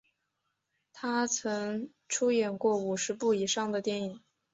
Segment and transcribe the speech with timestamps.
[0.93, 4.19] 他曾出演过五十部以上的电影。